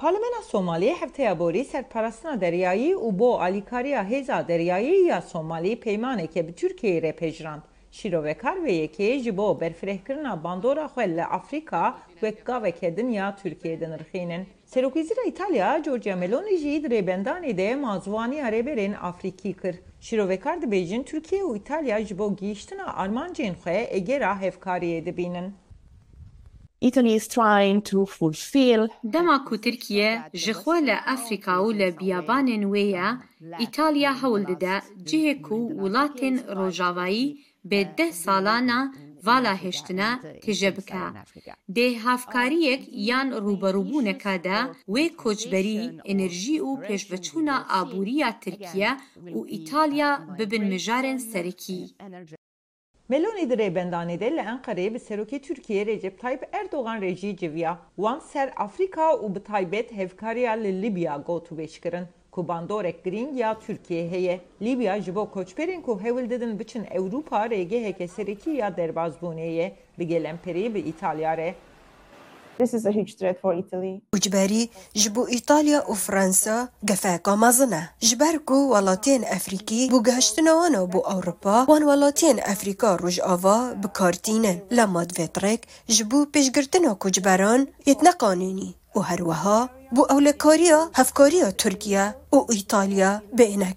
[0.00, 6.52] Parlamena Somaliye hefteye borî serperastina deryayî û bo alîkariya hêza deryayî ya Somalî peymaneke bi
[6.52, 7.62] Tirkiyeyê re pejirand.
[7.90, 13.80] Şîrovekar ve yekê ji bo berfirehkirina bandora xwe li Afrika wek gaveke din ya Tirkiye
[13.80, 14.46] dinirxînin.
[14.64, 19.74] Serokîzîra İtalya, Giorgia Meloni jî di rêbendanê de mazwaniya rêberên Afrikî kir.
[20.00, 25.54] Şîrovekar dibêjin Tirkiye û İtalya ji bo gihîştina armancên xwe egera hevkariyê dibînin.
[29.14, 30.10] دەماکو ترکیە
[30.42, 33.08] ژەخوا لە ئەفریقا و لە بیابانێن وەیە
[33.60, 34.76] ئیتالیا هەوڵ دەدا
[35.08, 37.28] جەیەک و وڵاتێن ڕۆژاوایی
[37.70, 38.80] بێ ده ساڵانە
[39.26, 40.10] ڤالاهێشتنە
[40.42, 41.04] تێژە بکە
[41.76, 44.60] ده هفکاریک یان ڕوبەڕووبوونەکەدا
[44.92, 48.92] وێ کۆچبەری ئەنرژی و پێشبەچوونە آبوریا ترکیه
[49.36, 51.82] و ایتالیا ببن مژارن سرکی.
[53.10, 57.78] Meloni direğben danedelle Ankara'ya bir seroke Türkiye Recep Tayyip Erdoğan reji civiya.
[57.96, 62.04] Wan ser Afrika u bi taybet hevkariya li Libya gotu beşkirin.
[62.30, 64.40] Kubandorek Green ya Türkiye heye.
[64.62, 69.72] Libya jibo koçperin ku hevil dedin biçin Avrupa rege heke seriki ya derbazbuneye.
[69.98, 71.54] Bi gelen peri bi İtalyare.
[72.60, 74.02] This is a huge threat for Italy.
[74.12, 77.88] Ujberi jibu Italia u Fransa gafa kamazna.
[78.00, 80.52] Jberku walatin Afriki bu gashtna
[80.92, 83.88] bu Europa wan walatin Afrika ruj ava bu
[85.18, 88.74] vetrek jibu pejgirtna kujbaran itna qanuni.
[88.94, 89.00] U
[89.92, 93.72] bu awlekariya hafkariya Turkiya u Italia beina.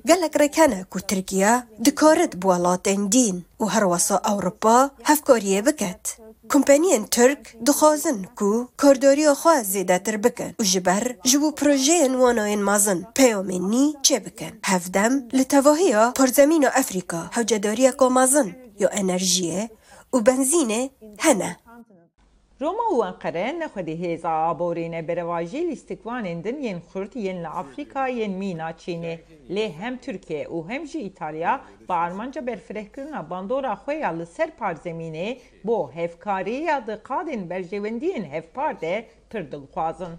[0.09, 1.53] گەلێک ڕێکانە کو ترکیا
[1.87, 4.79] دکۆرت بۆ وڵاتێن دین و هەروەسە ئەوروپا
[5.09, 6.05] هەفکۆریە بکات.
[6.53, 8.51] کمپانیین ترک دخوازن کو
[8.81, 15.15] کۆردۆریە خوا زێداتر بکەن و جبر جبو بۆ پرۆژەیەن وانایەن مازن پەیامێنی چێ بکەن هەفدەم
[15.37, 18.49] لە تەواهەیە پەرزەمین و ئەفریقا هەوجەدۆریە مازن
[18.83, 19.63] یا ئەنەرژیە
[20.15, 20.83] و بنزینێ
[21.27, 21.51] هنه
[22.61, 28.33] Roma û Enqere nexwedî hêza aborîne berevajî lîstikvanên din yên xurt yên li Afrika yên
[28.43, 29.15] mîna Çînê.
[29.55, 31.53] Lê hem Tirkiye û hem jî İtalya
[31.89, 35.29] bi armanca berfirehkirina bandora xwe ya ser parzemînê
[35.67, 38.95] bo hevkarî ya di qadên berjewendiyên hevpar de
[39.31, 40.15] pir dilxwazin.